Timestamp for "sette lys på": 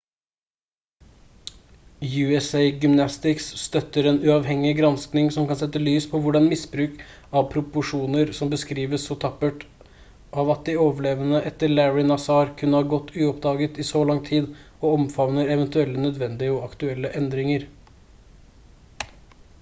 5.59-6.21